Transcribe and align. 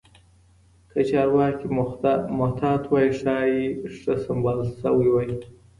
که 0.91 0.99
چارواکي 1.09 1.67
محتاط 2.39 2.83
وای، 2.91 3.07
ښار 3.19 3.49
ښه 3.99 4.13
سمبال 4.23 4.59
شوی 4.81 5.09
وای. 5.13 5.29